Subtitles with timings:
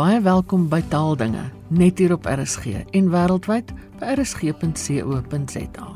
[0.00, 1.42] Baie welkom by Taaldinge
[1.76, 3.68] net hier op RSG en wêreldwyd
[4.00, 5.88] by rsg.co.za.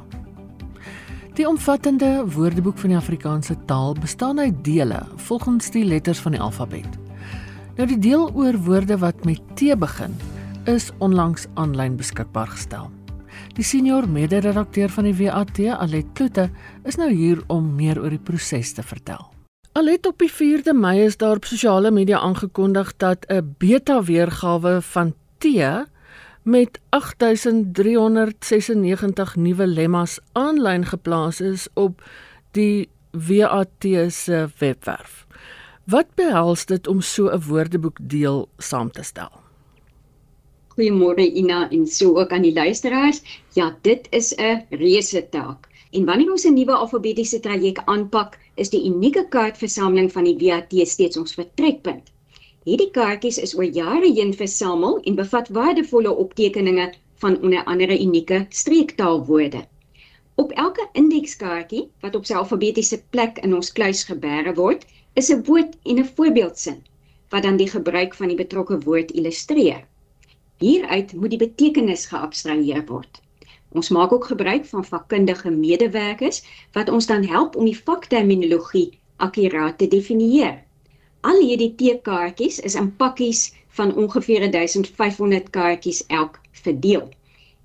[1.38, 4.98] Die omvattende Woordeboek van die Afrikaanse taal bestaan uit dele
[5.30, 6.98] volgens die letters van die alfabet.
[7.78, 10.20] Nou die deel oor woorde wat met T begin
[10.68, 12.90] is onlangs aanlyn beskikbaar gestel.
[13.56, 16.50] Die senior mede-redakteur van die WAT, Alet Kloete,
[16.84, 19.33] is nou hier om meer oor die proses te vertel.
[19.74, 24.82] Alet op die 4de Mei is daar op sosiale media aangekondig dat 'n beta weergawe
[24.82, 25.44] van T
[26.42, 32.02] met 8396 nuwe lemmas aanlyn geplaas is op
[32.50, 33.68] die WAT
[34.08, 35.26] se webwerf.
[35.84, 39.32] Wat behels dit om so 'n woordeboek deel saam te stel?
[40.68, 43.22] Goeiemôre Ina en so ook aan die luisteraars.
[43.52, 45.73] Ja, dit is 'n reuse taak.
[45.94, 50.72] En wanneer ons 'n nuwe alfabetiese traject aanpak, is die unieke kaartversameling van die WAT
[50.92, 52.10] steeds ons vertrekpunt.
[52.64, 56.88] Hierdie kaartjies is oor jare heen versamel en bevat waardevolle optekeninge
[57.24, 59.62] van onder andere unieke streektaalwoorde.
[60.34, 65.44] Op elke indekskaartjie wat op sy alfabetiese plek in ons kluis geberre word, is 'n
[65.46, 66.82] woord en 'n voorbeeldsin
[67.30, 69.86] wat dan die gebruik van die betrokke woord illustreer.
[70.58, 73.22] Hieruit moet die betekenis geabstraheer word.
[73.74, 79.78] Ons maak ook gebruik van vakkundige medewerkers wat ons dan help om die vakterminologie akkuraat
[79.78, 80.60] te definieer.
[81.20, 87.08] Al hierdie teekaartjies is in pakkies van ongeveer 1500 kaartjies elk verdeel.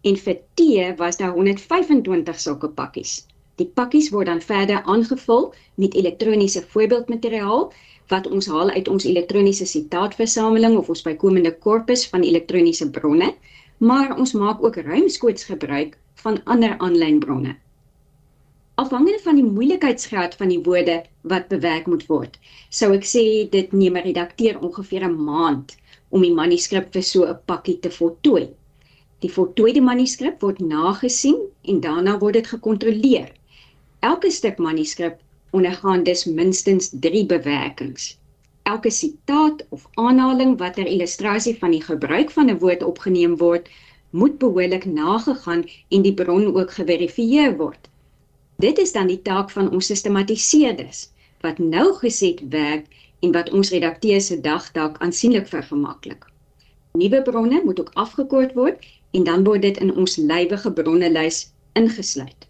[0.01, 0.65] En vir T
[0.97, 3.13] was daar 125 sulke pakkies.
[3.61, 7.71] Die pakkies word dan verder aangevul met elektroniese voorbeeldmateriaal
[8.09, 13.33] wat ons haal uit ons elektroniese sitaatversameling of ons bykomende korpus van elektroniese bronne
[13.79, 17.55] maar ons maak ook ruimskoots gebruik van ander aanlyn bronne.
[18.75, 22.35] Afhangende van die moeilikheidsgraad van die woorde wat bewerk moet word,
[22.69, 23.23] sou ek sê
[23.55, 25.77] dit neem 'n redakteur ongeveer 'n maand
[26.09, 28.49] om die manuskrip vir so 'n pakkie te voltooi.
[29.19, 33.31] Die voltooide manuskrip word nagesien en daarna word dit gekontroleer.
[33.99, 35.19] Elke stuk manuskrip
[35.51, 38.19] ondergaan dus minstens 3 bewerkings
[38.71, 43.69] elke sitaat of aanhaling wat ter illustrasie van die gebruik van 'n woord opgeneem word,
[44.09, 47.89] moet behoorlik nagegaan en die bron ook geverifieer word.
[48.57, 51.09] Dit is dan die taak van ons sistematiseerders
[51.41, 52.87] wat nou geset werk
[53.19, 56.25] en wat ons redakteurs se dag dalk aansienlik vergemaklik.
[56.93, 62.47] Nuwe bronne moet ook afgekort word en dan word dit in ons lywige bronnelys ingesluit.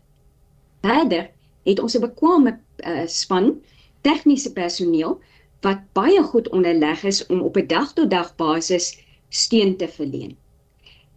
[0.82, 1.30] Verder
[1.64, 3.60] het ons 'n bekwame uh, span
[4.02, 5.20] tegniese personeel
[5.62, 8.98] wat baie goed onderleg is om op 'n dag-tot-dag basis
[9.30, 10.38] steun te verleen.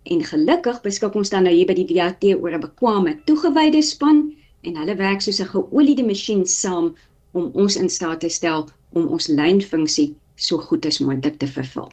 [0.03, 4.35] En gelukkig beskik ons dan nou hier by die WAT oor 'n bekwame, toegewyde span
[4.63, 6.97] en hulle werk soos 'n geoliede masjien saam
[7.33, 11.91] om ons in staat te stel om ons lynfunksie so goed as moontlik te vervul.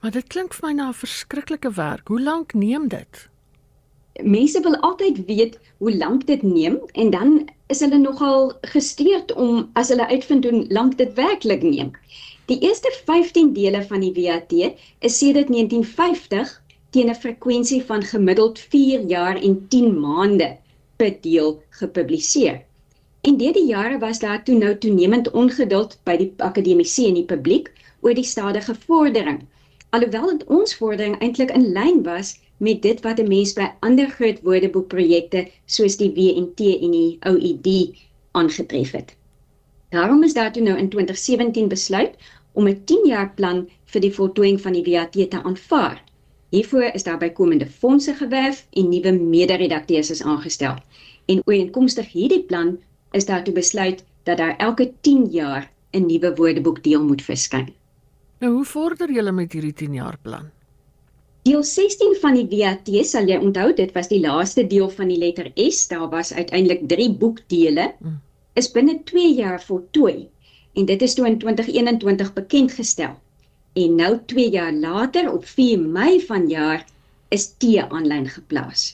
[0.00, 2.08] Maar dit klink vir my na 'n verskriklike werk.
[2.08, 3.32] Hoe lank neem dit?
[4.20, 9.68] mense wil altyd weet hoe lank dit neem en dan is hulle nogal gesteurd om
[9.80, 11.92] as hulle uitvind hoe lank dit werklik neem.
[12.50, 14.52] Die eerste 15 dele van die WAT
[15.08, 16.52] is sedert 1950
[16.92, 20.50] teen 'n frekwensie van gemiddeld 4 jaar en 10 maande
[20.96, 22.60] per deel gepubliseer.
[23.22, 27.30] En deur die jare was daar toe nou toenemend ongeduld by die akademici en die
[27.34, 29.40] publiek oor die stadige vordering.
[29.90, 34.08] Alhoewel dit ons vordering eintlik in lyn was met dit wat 'n mens by ander
[34.10, 37.98] groot woordeboekprojekte soos die WNT en die OED
[38.30, 39.16] aangetref het.
[39.88, 42.14] Daarom is daar toe nou in 2017 besluit
[42.52, 46.04] om 'n 10-jaar plan vir die voltooiing van die WAT te aanvaar.
[46.48, 50.74] Hiervoor is daar bykomende fondse gewerf en nuwe mede-redakteurs is aangestel.
[51.26, 52.78] En ooreenkomstig hierdie plan
[53.10, 57.72] is daar toe besluit dat daar elke 10 jaar 'n nuwe woordeboek deel moet verskyn.
[58.38, 60.50] Nou hoe vorder julle met hierdie 10-jaar plan?
[61.42, 65.18] Deel 16 van die WAT sal jy onthou, dit was die laaste deel van die
[65.18, 65.88] letter S.
[65.90, 67.88] Daar was uiteindelik 3 boekdele.
[67.98, 68.20] Hmm.
[68.54, 70.28] Is binne 2 jaar voltooi
[70.78, 73.16] en dit is toe in 2021 bekend gestel.
[73.74, 76.86] En nou 2 jaar later op 4 Mei vanjaar
[77.34, 78.92] is T aanlyn geplaas.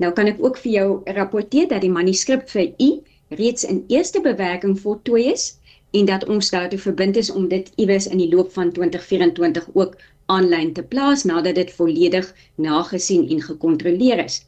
[0.00, 2.90] Nou kan ek ook vir jou rapporteer dat die manuskrip vir U
[3.36, 5.58] reeds in eerste bewerking voltooi is
[5.92, 9.96] en dat ons daartoe verbind is om dit iewers in die loop van 2024 ook
[10.26, 14.42] aanlyn te plaas nadat dit volledig nagesien en gekontroleer is.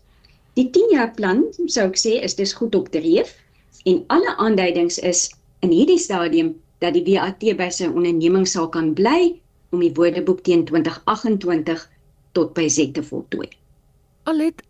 [0.55, 3.35] Die 10-jaar plan, sou ek sê, is dus goed op dreef
[3.85, 5.29] en alle aanduidings is
[5.61, 9.35] in hierdie stadium dat die WAT by sy onderneming sal kan bly
[9.75, 11.88] om die woordeboek teen 2028
[12.35, 13.49] tot by Z te voltooi.
[14.31, 14.62] Alet,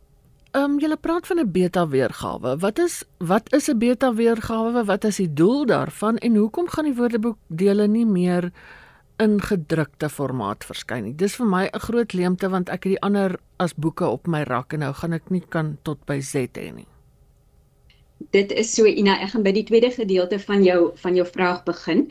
[0.55, 2.57] ehm um, jy praat van 'n beta weergawe.
[2.59, 4.85] Wat is wat is 'n beta weergawe?
[4.85, 8.53] Wat is die doel daarvan en hoekom gaan die woordeboek dele nie meer
[9.23, 11.15] in gedrukte formaat verskyn nie.
[11.15, 14.43] Dis vir my 'n groot leemte want ek het die ander as boeke op my
[14.43, 16.87] rak en nou gaan ek nie kan tot by Z hê nie.
[18.33, 21.65] Dit is so Ina, ek gaan by die tweede gedeelte van jou van jou vraag
[21.65, 22.11] begin.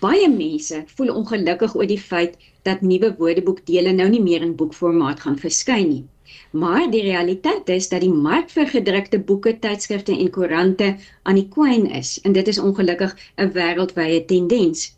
[0.00, 5.20] Baie mense voel ongelukkig oor die feit dat nuwe woordeboekdele nou nie meer in boekformaat
[5.20, 6.04] gaan verskyn nie.
[6.52, 11.48] Maar die realiteit is dat die mark vir gedrukte boeke, tydskrifte en koerante aan die
[11.48, 14.97] kwyn is en dit is ongelukkig 'n wêreldwye tendens.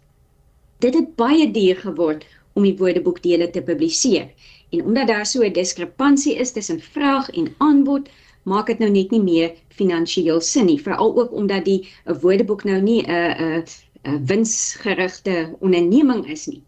[0.80, 2.22] Dit het baie duur geword
[2.56, 4.30] om die woordeboekdele te publiseer.
[4.72, 8.08] En omdat daar so 'n diskrepansie is tussen vraag en aanbod,
[8.42, 12.64] maak dit nou net nie meer finansiëel sin nie, veral ook omdat die 'n woordeboek
[12.64, 13.64] nou nie 'n 'n
[14.04, 16.62] 'n winsgerigte onderneming is nie.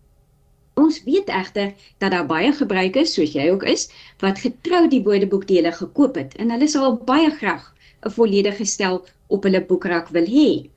[0.75, 3.89] Ons weet egter dat daar baie gebruikers soos jy ook is
[4.19, 7.75] wat getrou die woordeboekdele gekoop het en hulle sal baie graag
[8.05, 10.69] 'n volledige stel op hulle boekrak wil hê.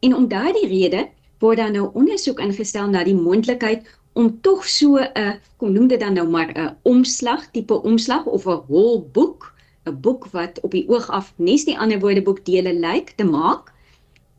[0.00, 1.08] En om daardie rede
[1.40, 6.00] word daar nou ondersoek ingestel na die moontlikheid om tog so 'n kom noem dit
[6.00, 9.54] dan nou maar 'n omslag tipe omslag of 'n hol boek
[9.86, 13.72] 'n boek wat op die oog af nes die ander woordeboekdele lyk te maak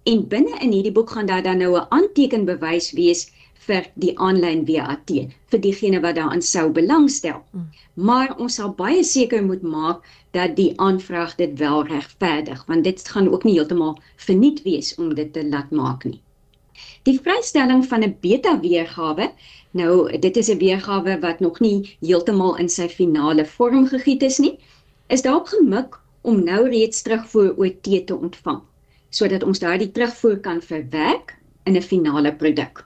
[0.03, 3.31] en binne in hierdie boek gaan daar dan nou 'n aantekenbewys wees
[3.65, 5.11] vir die aanlyn WAT
[5.51, 7.43] vir diegene wat daaraan sou belangstel.
[7.51, 7.69] Hmm.
[7.93, 13.07] Maar ons sal baie seker moet maak dat die aanvraag dit wel regverdig want dit
[13.13, 16.21] gaan ook nie heeltemal verniet wees om dit te laat maak nie.
[17.03, 19.31] Die vrystelling van 'n beta weergawe,
[19.71, 24.37] nou dit is 'n weergawe wat nog nie heeltemal in sy finale vorm gegiet is
[24.39, 24.59] nie,
[25.07, 28.61] is daarop gemik om nou reeds terugvoer OT te ontvang,
[29.09, 31.35] sodat ons daardie terugvoer kan verwerk
[31.65, 32.85] in 'n finale produk.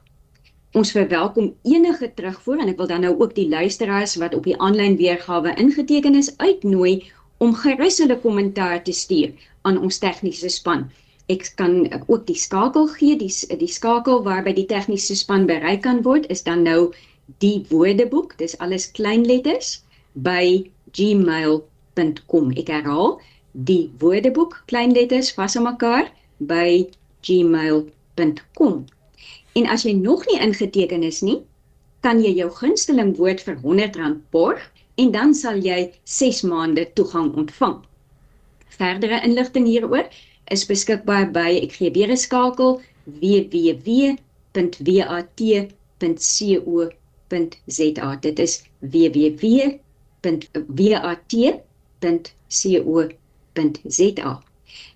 [0.74, 4.58] Ons verwelkom enige terugvoer en ek wil dan nou ook die luisteraars wat op die
[4.58, 9.32] aanlyn weergawe ingeteken is uitnooi om gerus hulle kommentaar te stuur
[9.62, 10.90] aan ons tegniese span
[11.34, 16.04] Ek kan ook die skakel gee, die die skakel waarby die tegniese span bereik kan
[16.06, 16.94] word is dan nou
[17.42, 19.80] die woordeboek, dis alles klein letters
[20.14, 22.52] by gmail.com.
[22.62, 23.18] Ek herhaal,
[23.52, 26.86] die woordeboek klein letters vas aan mekaar by
[27.26, 28.86] gmail.com.
[29.56, 31.40] En as jy nog nie ingeteken is nie,
[32.06, 34.62] kan jy jou gunsteling woord vir R100 borg
[35.02, 37.80] en dan sal jy 6 maande toegang ontvang.
[38.78, 40.06] Verdere inligting hieroor
[40.52, 44.20] is beskikbaar by ek gee weer 'n skakel www.wat.co.za
[48.22, 49.64] dit is www.wat.co.za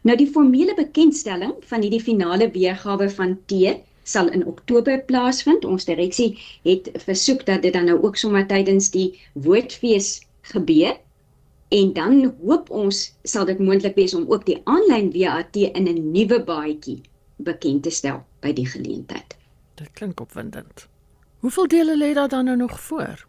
[0.02, 3.54] nou die formele bekendstelling van hierdie finale weergawe van T
[4.10, 5.66] sal in Oktober plaasvind.
[5.66, 10.22] Ons direksie het versoek dat dit dan nou ook sommer tydens die woordfees
[10.54, 10.98] gebeur
[11.70, 16.12] En dan hoop ons sal dit moontlik wees om ook die aanlyn WAT in 'n
[16.12, 17.02] nuwe baadjie
[17.38, 19.36] bekend te stel by die geleentheid.
[19.76, 20.88] Dit klink opwindend.
[21.40, 23.28] Hoeveel dele lê daar dan nou nog voor?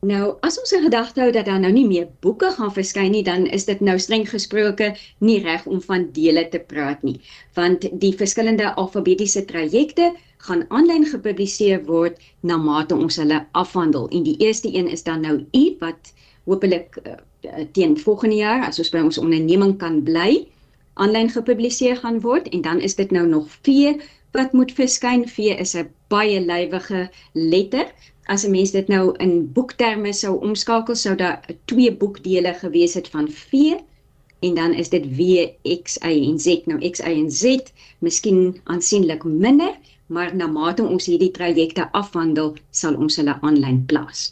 [0.00, 3.22] Nou, as ons in gedagte hou dat daar nou nie meer boeke gaan verskyn nie,
[3.22, 4.88] dan is dit nou streng gesproke
[5.18, 7.20] nie reg om van dele te praat nie,
[7.54, 10.08] want die verskillende alfabetiese trajecte
[10.48, 14.08] gaan aanlyn gepubliseer word na mate ons hulle afhandel.
[14.10, 16.10] En die eerste een is dan nou U wat
[16.44, 17.18] hopelik uh,
[17.72, 20.46] teen volgende jaar as ons by ons onderneming kan bly
[20.94, 23.94] aanlyn gepubliseer gaan word en dan is dit nou nog V
[24.32, 25.26] wat moet verskyn.
[25.28, 27.86] V is 'n baie lywige letter.
[28.26, 33.08] As 'n mens dit nou in boekterme sou omskakel, sou daar twee boekdele gewees het
[33.08, 33.52] van V
[34.40, 35.20] en dan is dit W
[35.82, 36.66] X Y en Z.
[36.66, 42.56] Nou X Y en Z miskien aansienlik minder, maar na mate ons hierdie trajecte afhandel,
[42.70, 44.30] sal ons hulle aanlyn plaas.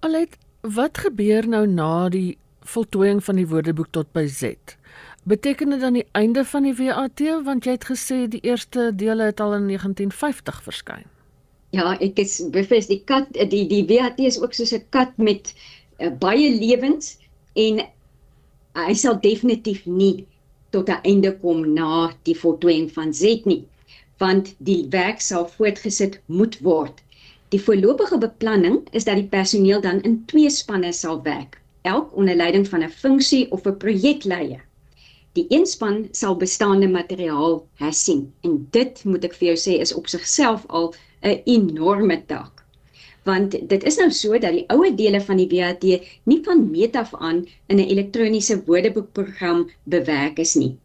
[0.00, 0.38] Allet
[0.74, 4.74] Wat gebeur nou na die voltooiing van die woordeboek tot by Z?
[5.30, 9.28] Beteken dit dan die einde van die WAT want jy het gesê die eerste dele
[9.28, 11.04] het al in 1950 verskyn.
[11.70, 15.54] Ja, ek is bevestig die kat die die WAT is ook soos 'n kat met
[16.00, 17.14] uh, baie lewens
[17.54, 17.86] en
[18.74, 20.26] hy sal definitief nie
[20.74, 23.62] tot 'n einde kom na die voltooiing van Z nie
[24.18, 27.05] want die werk sal voortgesit moet word
[27.54, 32.34] Die voorlopige beplanning is dat die personeel dan in twee spanne sal werk, elk onder
[32.34, 34.64] leiding van 'n funksie of 'n projekleier.
[35.32, 39.94] Die een span sal bestaande materiaal hersien en dit moet ek vir jou sê is
[39.94, 42.64] op sigself al 'n enorme taak.
[43.22, 45.82] Want dit is nou so dat die ouer dele van die WAT
[46.24, 50.76] nie van meet af aan in 'n elektroniese woordeboekprogram bewerk is nie.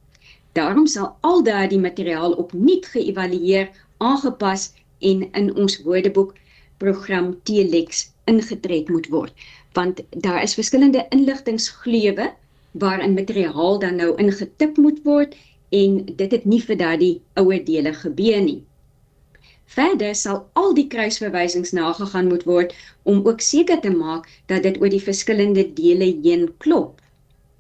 [0.52, 6.36] Daarom sal al daardie materiaal opnuut geëvalueer, aangepas en in ons woordeboek
[6.82, 12.34] program Telex ingetrek moet word want daar is verskillende inligtinggleuwe
[12.72, 15.36] waarin materiaal dan nou ingetip moet word
[15.70, 18.64] en dit het nie vir daardie ouer dele gebeur nie.
[19.72, 24.82] Verder sal al die kruisverwysings nagegaan moet word om ook seker te maak dat dit
[24.82, 27.00] oor die verskillende dele heen klop.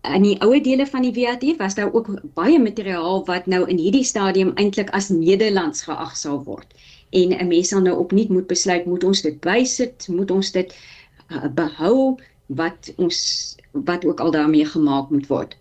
[0.03, 3.79] In die ouer dele van die WAT was daar ook baie materiaal wat nou in
[3.79, 6.67] hierdie stadium eintlik as Nederlands geag sal word.
[7.11, 10.75] En 'n mens sal nou opnuut moet besluit moet ons dit bysit, moet ons dit
[11.31, 13.17] uh, behou wat ons
[13.71, 15.57] wat ook al daarmee gemaak moet word.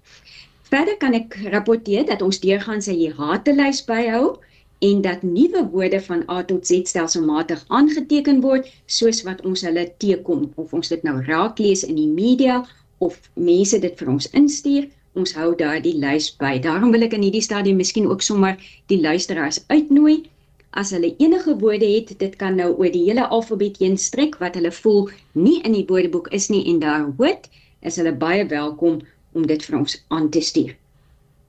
[0.70, 4.38] Verder kan ek rapporteer dat ons deurgaan sy hierhatelys byhou
[4.80, 9.84] en dat nuwe woorde van A tot Z stelselmatig aangeteken word soos wat ons hulle
[9.98, 12.62] teekom of ons dit nou raak lees in die media
[12.98, 14.88] of mense dit vir ons instuur
[15.20, 18.56] ons hou daardie lys by daarom wil ek in hierdie stadium miskien ook sommer
[18.92, 20.22] die luisteraars uitnooi
[20.70, 24.54] as hulle enige woorde het dit kan nou oor die hele alfabet heen strek wat
[24.54, 27.50] hulle voel nie in die woordeboek is nie en daar hoort
[27.80, 29.00] is hulle baie welkom
[29.32, 30.76] om dit vir ons aan te stuur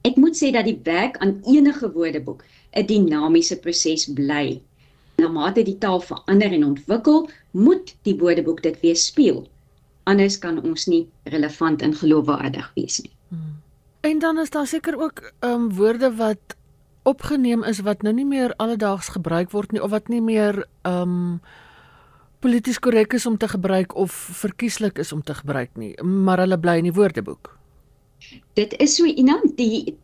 [0.08, 4.60] ek moet sê dat die werk aan enige woordeboek 'n dinamiese proses bly.
[5.20, 9.44] Na mate die taal verander en ontwikkel, moet die woordeboek dit weer speel.
[10.08, 13.12] Anders kan ons nie relevant en geloofwaardig wees nie.
[13.28, 13.60] Hmm.
[14.00, 16.56] En dan is daar seker ook ehm um, woorde wat
[17.02, 21.02] opgeneem is wat nou nie meer alledaags gebruik word nie of wat nie meer ehm
[21.02, 21.40] um,
[22.42, 26.58] polities korrek is om te gebruik of verkieslik is om te gebruik nie, maar hulle
[26.58, 27.52] bly in die woordeboek.
[28.58, 29.94] Dit is so iemand die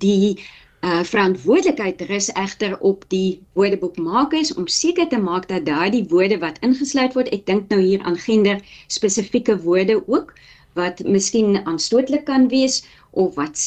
[0.00, 0.38] die
[0.84, 6.60] uh, verantwoordelikheid rus egter op die woordeboekmakers om seker te maak dat daardie woorde wat
[6.64, 8.60] ingesluit word, ek dink nou hier aan gender
[8.92, 10.34] spesifieke woorde ook
[10.78, 12.82] wat miskien aanstootlik kan wees
[13.12, 13.58] of wat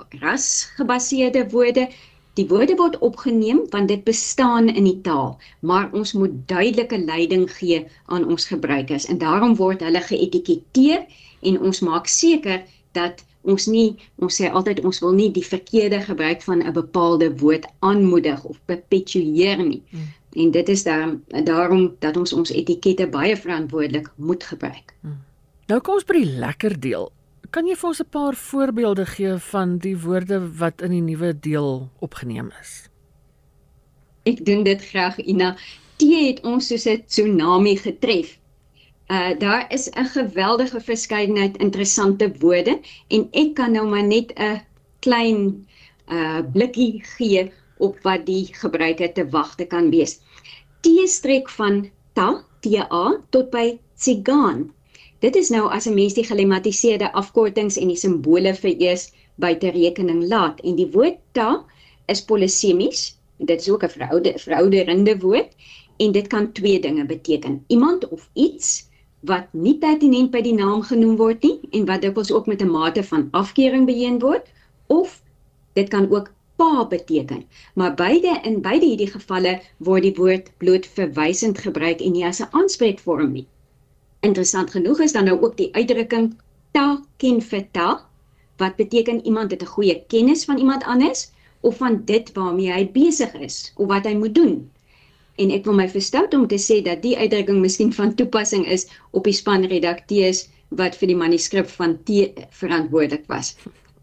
[0.00, 1.88] seermaak, rasgebaseerde woorde,
[2.34, 7.50] die woorde word opgeneem want dit bestaan in die taal, maar ons moet duidelike leiding
[7.50, 11.06] gee aan ons gebruikers en daarom word hulle geetiketeer
[11.42, 16.00] en ons maak seker dat ons nie ons sê altyd ons wil nie die verkeerde
[16.00, 19.82] gebruik van 'n bepaalde woord aanmoedig of perpetueer nie.
[19.90, 20.12] Hmm.
[20.32, 24.94] En dit is daarom daarom dat ons ons etikette baie verantwoordelik moet gebruik.
[25.00, 25.18] Hmm.
[25.66, 27.10] Nou kom ons by die lekker deel.
[27.50, 31.32] Kan jy vir ons 'n paar voorbeelde gee van die woorde wat in die nuwe
[31.40, 32.88] deel opgeneem is?
[34.24, 35.56] Ek doen dit graag Ina.
[35.96, 38.38] Dit het ons soos 'n tsunami getref.
[39.10, 44.60] Uh daar is 'n geweldige verskeidenheid interessante woorde en ek kan nou maar net 'n
[45.00, 45.66] klein
[46.08, 50.20] uh blikkie gee op wat die gebruiker te wagte kan wees.
[50.80, 54.70] T-strek van ta, ta tot by tsigaan.
[55.20, 59.70] Dit is nou as 'n mens die gelematiseerde afkortings en die simbole vir eers buite
[59.70, 61.64] rekening laat en die woord ta
[62.08, 63.18] is polisemies.
[63.36, 65.50] Dit is ook 'n veroude verouderende woord
[65.96, 67.64] en dit kan twee dinge beteken.
[67.66, 68.88] Iemand of iets
[69.20, 72.70] wat nie pertinent by die naam genoem word nie en wat dikwels ook met 'n
[72.70, 74.48] mate van afkeuring beheen word
[74.86, 75.22] of
[75.72, 80.86] dit kan ook pa beteken maar beide in beide hierdie gevalle word die woord bloot
[80.86, 83.46] verwysend gebruik en nie as 'n aanspreekvorm nie
[84.20, 86.34] interessant genoeg is dan nou ook die uitdrukking
[86.76, 86.86] ta
[87.16, 87.88] ken vir ta
[88.62, 92.84] wat beteken iemand het 'n goeie kennis van iemand anders of van dit waarmee hy
[92.92, 94.70] besig is of wat hy moet doen
[95.40, 98.86] en ek wil my verstout om te sê dat die uitdrukking miskien van toepassing is
[99.16, 100.48] op die spanredakteurs
[100.80, 102.28] wat vir die manuskrip van T
[102.60, 103.54] verantwoordelik was.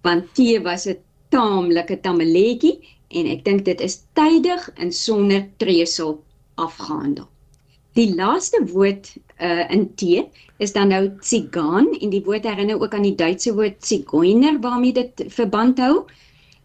[0.03, 0.97] Want T was 'n
[1.29, 6.23] taamlike tamaletjie en ek dink dit is tydig en sonder tresel
[6.55, 7.27] afgehandel.
[7.97, 9.07] Die laaste woord
[9.41, 10.21] uh, in T
[10.61, 14.93] is dan nou tsigaan en die woord herinner ook aan die Duitse woord zigeuner waarmee
[14.93, 16.03] dit verband hou.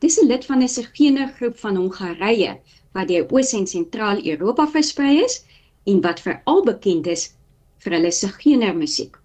[0.04, 2.58] Dis 'n lid van 'n sigeuner groep van Hongarye
[2.92, 5.40] wat deur Oos- en Sentraal-Europa versprei is
[5.88, 7.32] en wat veral bekend is
[7.80, 9.16] vir hulle sigeuner musiek.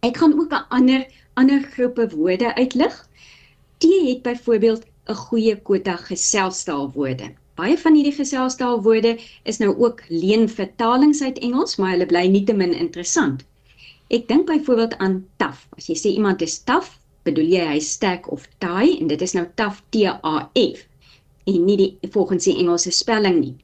[0.00, 3.08] Ek gaan ook 'n ander ander groepe woorde uitlig.
[3.78, 7.34] T het byvoorbeeld 'n goeie kwota geselstaalwoorde.
[7.56, 9.14] Baie van hierdie geselstaalwoorde
[9.48, 13.46] is nou ook leenvertalings uit Engels, maar hulle bly nietemin interessant.
[14.12, 15.64] Ek dink byvoorbeeld aan tough.
[15.76, 19.32] As jy sê iemand is tough, bedoel jy hy sterk of taai en dit is
[19.34, 20.84] nou tough T A F
[21.46, 23.56] en nie die volgens die Engelse spelling nie.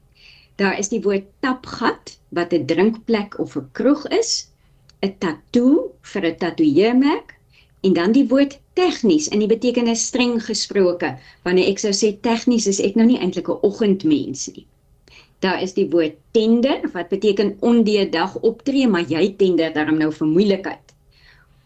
[0.57, 4.49] Daar is die woord tapgat wat 'n drinkplek of 'n kroeg is,
[5.03, 7.37] 'n tattoo vir 'n tatoeëermerk
[7.83, 11.17] en dan die woord tegnies in die betekenis streng gesproke.
[11.47, 14.67] Wanneer ek sou sê tegnies is ek nou nie eintlik 'n oggendmens nie.
[15.43, 20.27] Daar is die woord tender wat beteken ondeedag optree, maar jy tender daarom nou vir
[20.27, 20.95] moeilikheid.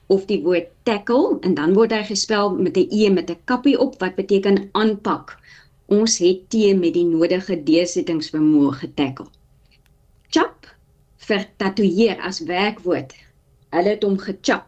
[0.08, 3.78] Of die woord tackle en dan word hy gespel met 'n e met 'n kappie
[3.78, 5.36] op wat beteken aanpak
[5.86, 9.26] ons het tee met die nodige deursettingsvermoë getackle.
[10.34, 10.66] Chop
[11.28, 13.14] vir tatoeëer as werkwoord.
[13.70, 14.66] Hulle het hom gechop.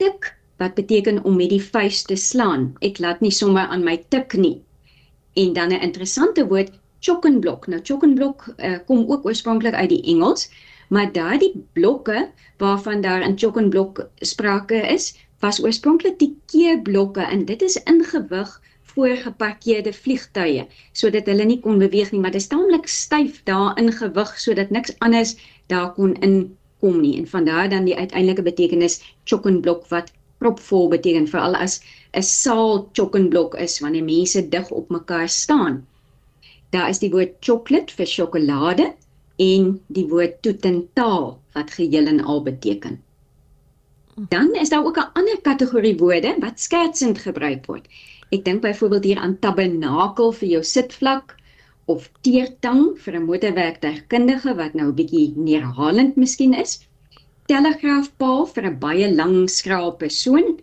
[0.00, 0.30] Tik
[0.60, 2.70] wat beteken om met die vuis te slaan.
[2.84, 4.60] Ek laat nie sommer aan my tik nie.
[5.36, 7.66] En dan 'n interessante woord chock-and-block.
[7.66, 10.50] Nou chock-and-block uh, kom ook oorspronklik uit die Engels,
[10.88, 12.28] maar daardie blokke
[12.58, 18.60] waarvan daar in chock-and-block sprake is, was oorspronklik die keerblokke en dit is ingewig
[18.92, 24.32] voorgeparkeerde vliegtuie sodat hulle nie kon beweeg nie, maar dit is taamlik styf daar ingewig
[24.42, 25.36] sodat niks anders
[25.72, 26.16] daar kon
[26.80, 27.18] inkom nie.
[27.18, 31.80] En van daar dan die uiteindelike betekenis chock-and-block wat propvol beteken veral as
[32.14, 35.86] 'n saal chock-and-block is wanneer mense dig op mekaar staan.
[36.70, 38.94] Daar is die woord chocolate vir sjokolade
[39.36, 43.02] en die woord toetentaal wat geheel en al beteken.
[44.28, 47.86] Dan is daar ook 'n ander kategorie woorde wat skertsend gebruik word.
[48.30, 51.36] Ek dink byvoorbeeld hier aan tabernakel vir jou sitvlak
[51.90, 56.78] of teertang vir 'n motorwerktuigkundige wat nou 'n bietjie neerhalend miskien is.
[57.50, 60.60] Telegraafpaal vir 'n baie lang skraal persoon.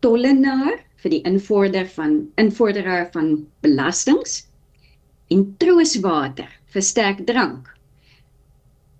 [0.00, 4.46] Tollenaar vir die invorder van invorderaar van belastings.
[5.30, 7.68] En trooswater vir sterk drank.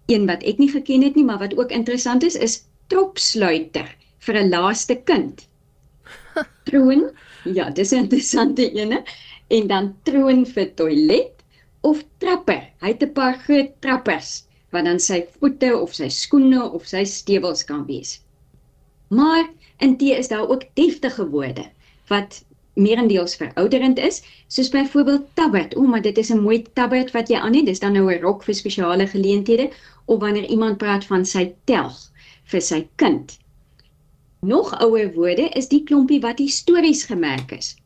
[0.06, 3.88] Een wat ek nie geken het nie, maar wat ook interessant is, is tropsluiter
[4.26, 5.46] vir 'n laaste kind.
[6.66, 7.10] Troon,
[7.44, 9.04] ja, dis 'n interessante ene.
[9.48, 11.43] En dan troon vir toilet
[11.84, 12.62] of trapper.
[12.80, 17.04] Hy het 'n paar groot trappers wat dan sy voete of sy skoene of sy
[17.04, 18.20] stewels kan wees.
[19.08, 19.44] Maar
[19.78, 21.68] in die is daar ook deftige woorde
[22.08, 22.42] wat
[22.74, 25.76] meerendeels verouderend is, soos byvoorbeeld tabbert.
[25.76, 27.66] O, maar dit is 'n mooi tabbert wat jy aan het.
[27.66, 29.70] Dis dan nou 'n rok vir spesiale geleenthede
[30.04, 32.10] of wanneer iemand praat van sy telg
[32.44, 33.38] vir sy kind.
[34.40, 37.76] Nog ouer woorde is die klompie wat histories gemerk is.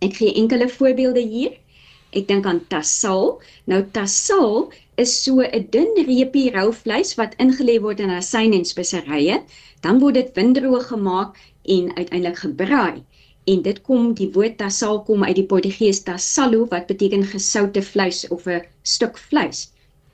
[0.00, 1.58] Ek gee enkele voorbeelde hier.
[2.16, 3.40] Ek dink aan tassal.
[3.66, 8.64] Nou tassal is so 'n dun reepie rou vleis wat ingelê word in asyn en
[8.64, 9.42] speserye,
[9.82, 11.36] dan word dit windroog gemaak
[11.76, 13.02] en uiteindelik gebraai.
[13.44, 18.28] En dit kom die woord tassal kom uit die Portugees tassalo wat beteken gesoute vleis
[18.28, 19.68] of 'n stuk vleis.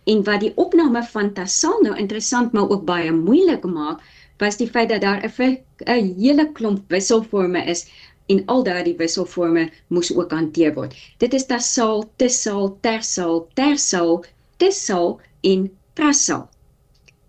[0.04, 4.02] En wat die opname van Tassal nou interessant maar ook baie moeilik maak,
[4.42, 7.86] was die feit dat daar 'n 'n hele klomp wisselforme is
[8.26, 10.96] en al daardie wisselforme moes ook hanteer word.
[11.18, 14.24] Dit is Tassal, Tissal, Tersal, Tersal,
[14.56, 16.48] Tissal en Trassal.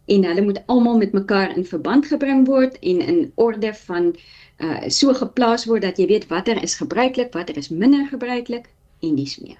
[0.06, 4.16] En hulle moet almal met mekaar in verband gebring word en in orde van
[4.64, 8.70] uh so geplaas word dat jy weet watter is gebruiklik, watter is minder gebruiklik
[9.04, 9.60] en dis meer.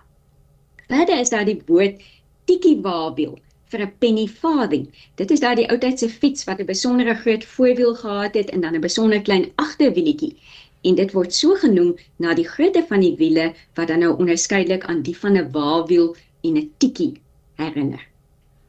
[0.88, 2.00] Verder is daar die woord
[2.46, 3.36] tikkie wabiel
[3.74, 4.86] vir 'n penny farthing.
[5.20, 8.82] Dit is daai oudtydse fiets wat 'n besondere groot voorwiel gehad het en dan 'n
[8.82, 10.38] besonder klein agterwieletjie.
[10.86, 14.86] En dit word so genoem na die grootte van die wiele wat dan nou onderskeidelik
[14.86, 17.14] aan die van 'n wabiel en 'n tikkie
[17.62, 18.04] herinner.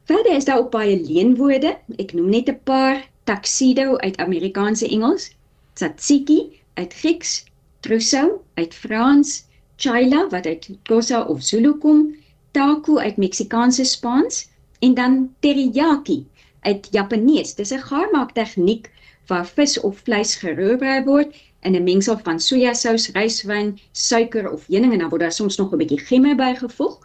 [0.09, 1.77] Verder is daar ook baie leenwoorde.
[1.97, 3.05] Ek noem net 'n paar.
[3.27, 5.31] Tuxedo uit Amerikaanse Engels,
[5.73, 7.43] tzatziki uit Grieks,
[7.79, 9.43] trousseau uit Frans,
[9.75, 12.15] chaila wat uit Xhosa of Zulu kom,
[12.51, 14.47] taco uit Meksikaanse Spaans
[14.79, 16.25] en dan teriyaki
[16.61, 17.55] uit Japanees.
[17.55, 18.87] Dis 'n gaarmaak tegniek
[19.27, 21.35] waar vis of vleis geroer word
[21.67, 25.73] in 'n mengsel van sojasous, ryswyn, suiker of heuning en dan word daar soms nog
[25.73, 26.95] 'n bietjie gemmer bygevoeg.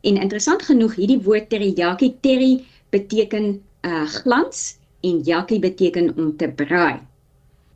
[0.00, 6.48] En interessant genoeg, hierdie woord teriyaki, teri beteken uh glans en yaki beteken om te
[6.48, 6.98] braai.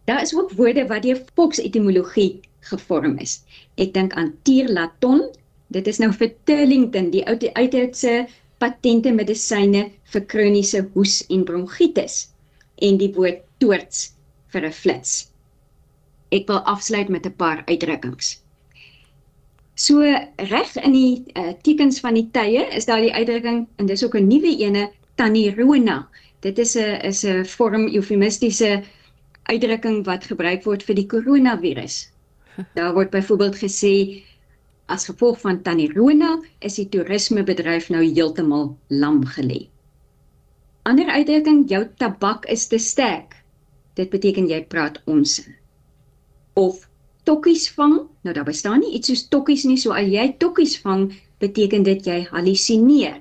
[0.04, 3.42] Daar is ook woorde wat deur volksetimologie gevorm is.
[3.74, 5.30] Ek dink aan tierlaton
[5.72, 8.26] Dit is nou vir Turlington, die ou uitheidse
[8.60, 12.26] patente medisyne vir kroniese hoes en bronkietis
[12.84, 14.10] en die woord toorts
[14.52, 15.31] vir 'n flits.
[16.32, 18.40] Ek wil afsluit met 'n paar uitdrukkings.
[19.74, 20.00] So
[20.52, 24.16] reg in die uh, tekens van die tye is daar die uitdrukking en dis ook
[24.16, 26.08] 'n nuwe ene tanirona.
[26.40, 28.82] Dit is 'n is 'n vorm eufemistiese
[29.42, 32.10] uitdrukking wat gebruik word vir die koronavirus.
[32.76, 34.22] Daar word byvoorbeeld gesê
[34.92, 39.68] As gevolg van Tannie Rona is die toerismebedryf nou heeltemal lam gelê.
[40.82, 43.36] Ander uitdrukking, jou tabak is te sterk.
[43.94, 45.54] Dit beteken jy praat onsin.
[46.54, 46.88] Of
[47.24, 51.08] tokkies vang, nou daar bestaan nie iets soos tokkies nie, so as jy tokkies vang,
[51.42, 53.20] beteken dit jy halusineer.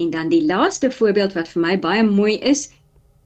[0.00, 2.68] En dan die laaste voorbeeld wat vir my baie mooi is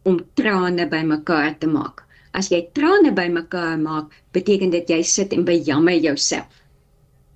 [0.04, 2.04] om trane bymekaar te maak.
[2.34, 6.62] As jy trane bymekaar maak, beteken dit jy sit en bejammer jouself.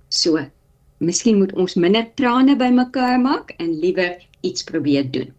[0.09, 0.41] So,
[0.99, 5.31] miskien moet ons minder trane bymekaar maak en liewer iets probeer doen.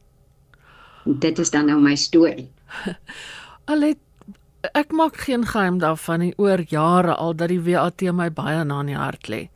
[1.05, 2.49] Dit is dan nou my storie.
[3.71, 4.01] Alet
[4.75, 8.81] ek maak geen geheim daarvan nie oor jare al dat die WAT my baie na
[8.81, 9.49] in die hart lê.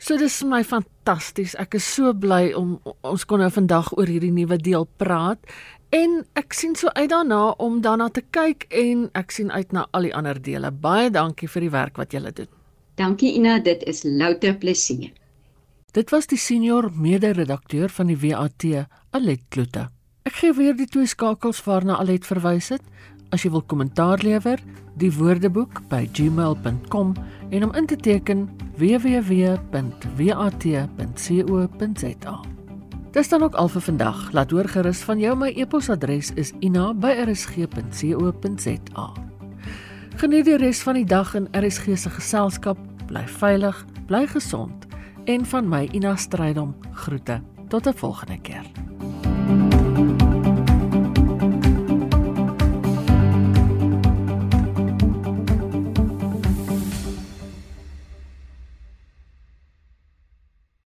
[0.00, 1.54] So dis vir my fantasties.
[1.60, 5.44] Ek is so bly om ons kon nou vandag oor hierdie nuwe deel praat
[5.92, 9.86] en ek sien so uit daarna om daarna te kyk en ek sien uit na
[9.92, 10.70] al die ander dele.
[10.70, 12.48] Baie dankie vir die werk wat julle doen.
[12.96, 15.12] Dankie Ina, dit is louter plesier.
[15.92, 18.64] Dit was die senior mede-redakteur van die WAT,
[19.10, 19.88] Alet Kloete.
[20.28, 22.84] Ek gee weer die twee skakels waarna Alet verwys het.
[23.30, 24.58] As jy wil kommentaar lewer,
[24.98, 27.14] die woordeboek by gmail.com
[27.50, 29.70] en om in te teken www.wat.co.za.
[33.10, 34.32] Dis dan ook al vir vandag.
[34.32, 35.36] Laat hoor gerus van jou.
[35.36, 36.90] My e-posadres is ina@rsg.co.za.
[40.20, 42.78] Geniet die res van die dag in RSG se geselskap.
[43.06, 44.86] Bly veilig, bly gesond
[45.24, 47.42] en van my Ina Strydom groete.
[47.68, 48.64] Tot 'n volgende keer.